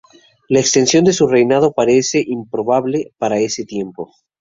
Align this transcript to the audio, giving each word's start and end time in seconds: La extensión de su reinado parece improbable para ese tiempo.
La 0.49 0.59
extensión 0.59 1.05
de 1.05 1.13
su 1.13 1.27
reinado 1.27 1.73
parece 1.73 2.23
improbable 2.25 3.13
para 3.19 3.37
ese 3.37 3.65
tiempo. 3.65 4.09